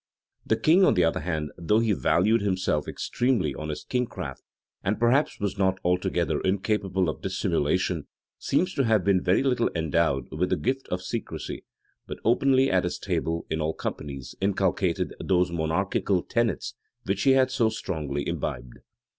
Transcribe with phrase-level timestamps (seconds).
[0.47, 4.41] The king, on the other hand, though he valued himself extremely on his kingcraft,
[4.83, 8.07] and perhaps was not altogether incapable of dissimulation,
[8.39, 11.65] seems to have been very little endowed with the gift of secrecy;
[12.07, 16.73] but openly at his table, in all companies, inculcated those monarchical tenets
[17.05, 18.79] which he had so strongly imbibed.